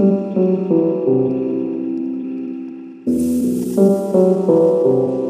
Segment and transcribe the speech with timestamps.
[0.00, 0.08] Here
[3.76, 5.29] I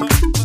[0.00, 0.39] Bye.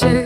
[0.00, 0.23] This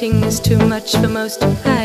[0.00, 1.40] cost is too much for most.
[1.40, 1.79] to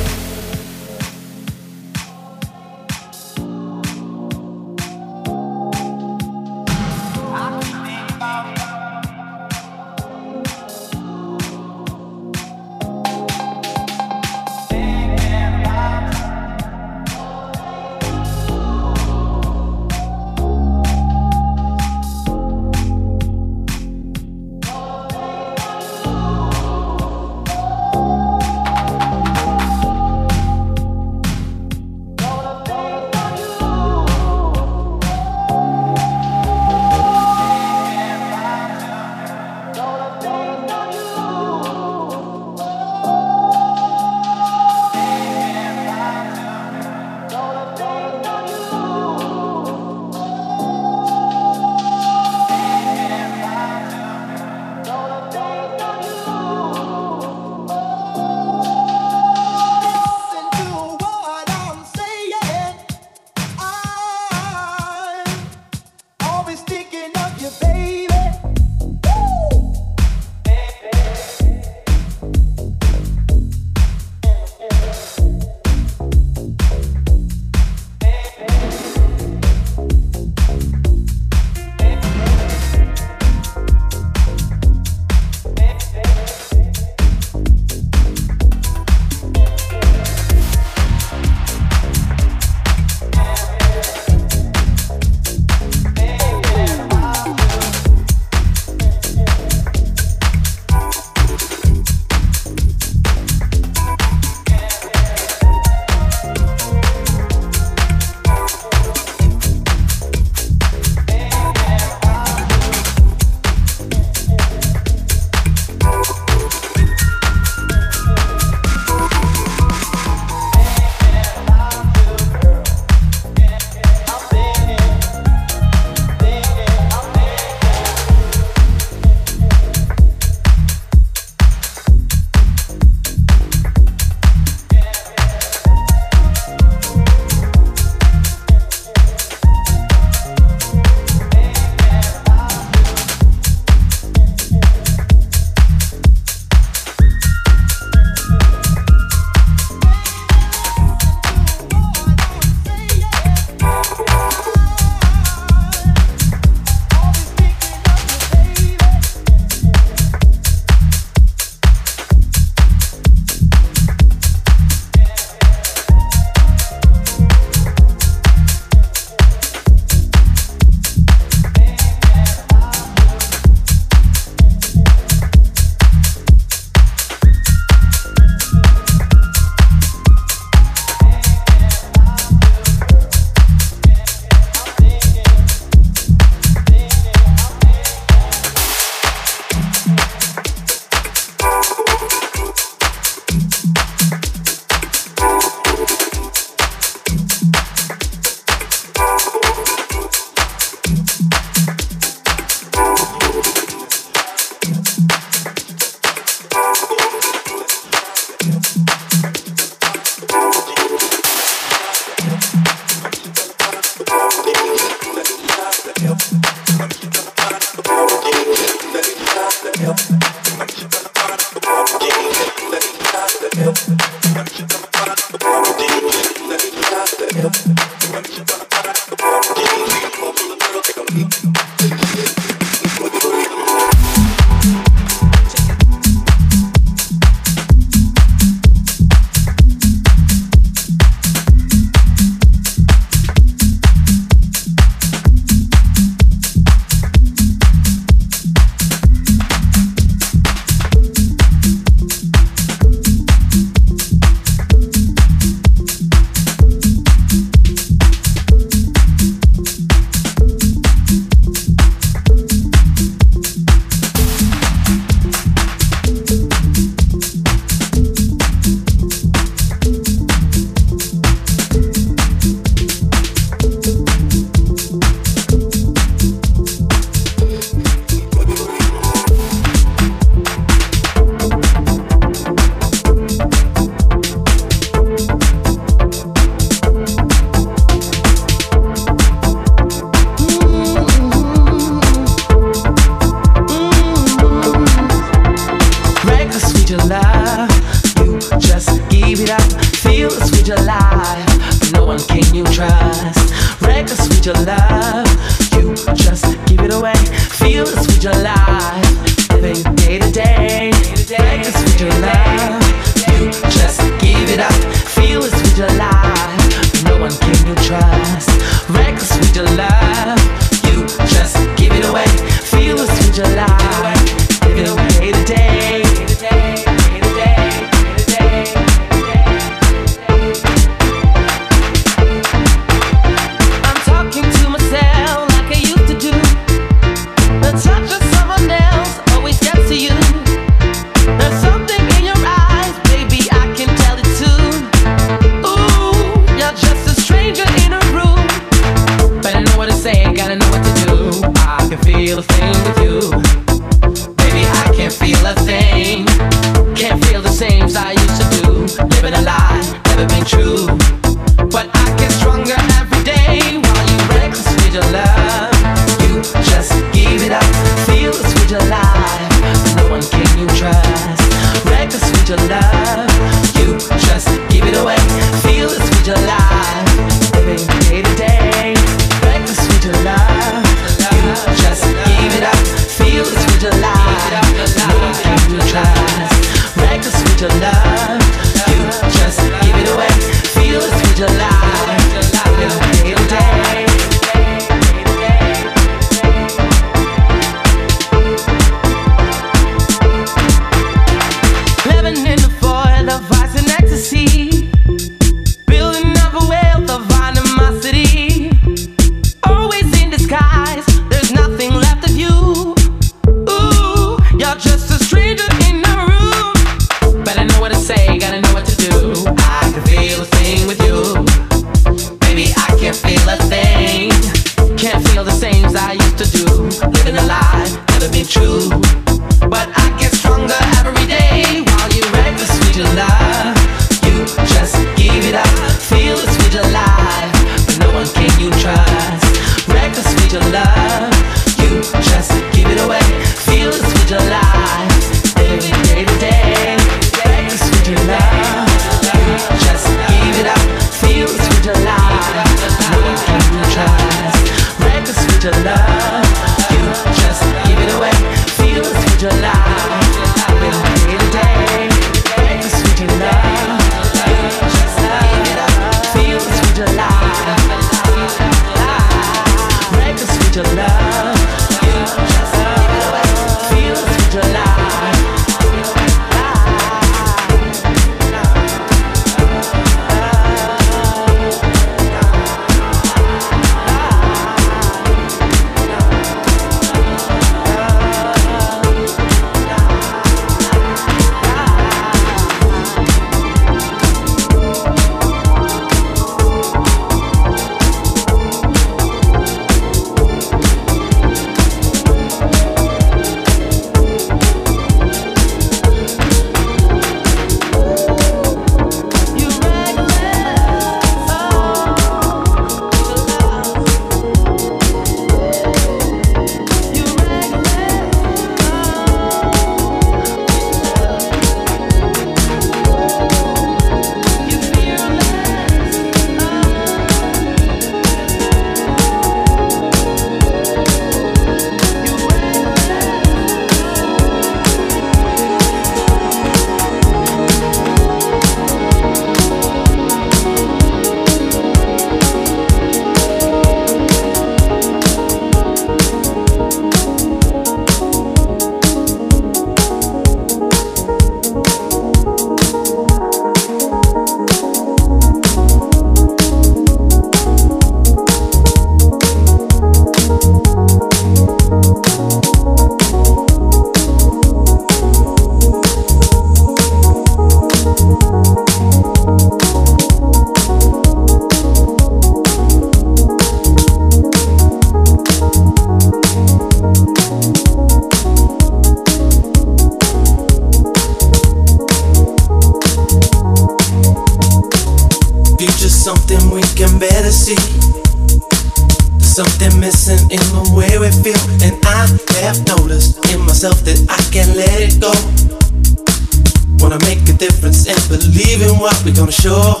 [599.36, 600.00] gonna show.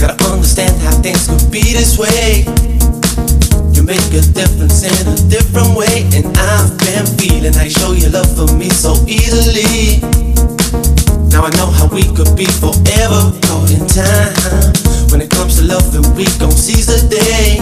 [0.00, 2.48] Gotta understand how things could be this way.
[3.76, 8.10] You make a difference in a different way, and I've been feeling I show your
[8.10, 10.00] love for me so easily.
[11.28, 14.72] Now I know how we could be forever caught in time.
[15.12, 17.60] When it comes to love, then we gon' seize the day.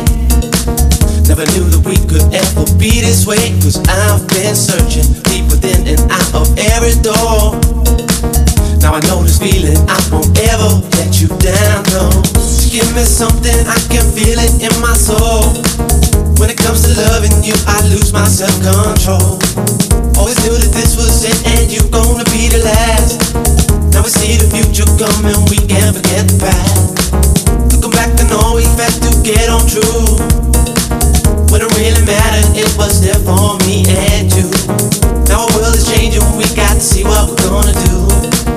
[1.26, 4.93] Never knew that we could ever be this way, cause I've been searching
[13.14, 15.54] something, I can feel it in my soul.
[16.42, 19.38] When it comes to loving you, I lose my self-control.
[20.18, 23.38] Always knew that this was it, and you're gonna be the last.
[23.94, 27.14] Now we see the future coming, we can't forget the past.
[27.70, 30.18] Looking back, I know we had to get on true.
[31.54, 34.50] When it really mattered, it was there for me and you.
[35.30, 38.53] Now our world is changing, we got to see what we're gonna do.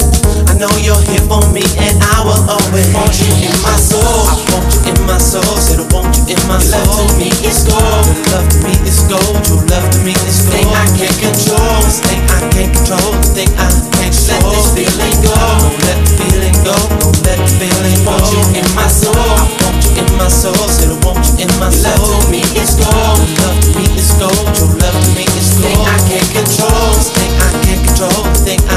[0.58, 4.02] I know you're here for me, and I will always want you in my soul.
[4.02, 6.82] I want you in my soul, said I want you in my soul.
[6.82, 10.18] Love to me is gold, your love to me is gold, your love to me
[10.18, 10.58] is gold.
[10.58, 13.70] Thing I can't control, this thing I can't control, the thing I
[14.02, 15.38] can't let this feeling go.
[15.62, 16.74] Don't let the feeling go,
[17.06, 18.18] don't let the feeling go.
[18.18, 21.46] Want you in my soul, I want you in my soul, said I want you
[21.46, 22.02] in my soul.
[22.02, 25.22] Love to me is gold, your love to me is gold, your love to me
[25.38, 25.70] is gold.
[25.70, 28.77] Thing I can't control, this thing I can't control, the thing I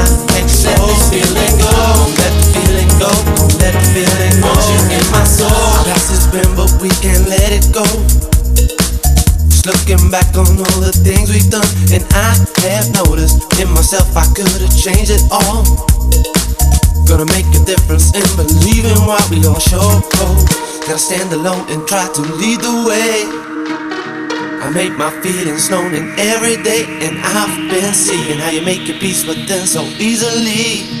[1.11, 1.75] feeling go.
[2.15, 3.11] Let the feeling go,
[3.59, 4.47] let the feeling go.
[4.47, 5.51] Want you in my soul.
[5.83, 7.83] Past has been, but we can't let it go.
[9.51, 12.39] Just looking back on all the things we've done, and I
[12.71, 15.67] have noticed in myself I could have changed it all.
[17.05, 18.23] Gonna make a difference in
[19.03, 19.99] what we all show.
[20.87, 23.27] Gotta stand alone and try to lead the way.
[24.63, 28.87] I make my feelings known in every day, and I've been seeing how you make
[28.87, 31.00] your peace with them so easily.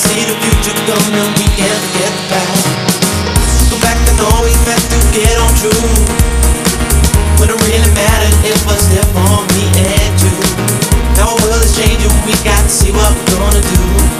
[0.00, 1.84] See the future coming, we can't
[4.88, 5.88] to get on true.
[7.40, 7.90] When it really
[9.12, 10.32] for me and you.
[11.20, 14.19] Our world is changing, we got to see what we're gonna do.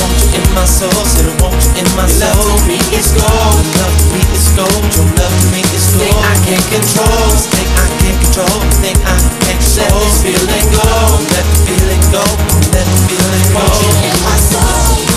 [0.53, 2.31] my soul, said I want you in my soul.
[2.47, 6.07] Love me is gold, love to me is gold, your love to me is gold.
[6.07, 10.23] Thing I can't control, this thing I can't control, the thing I can't let this
[10.23, 10.87] feeling go.
[11.31, 12.23] Let the feeling go,
[12.75, 13.63] let the feeling go.
[13.63, 15.10] Want you in my soul.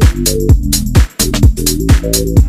[0.00, 0.28] Thank
[2.28, 2.39] you.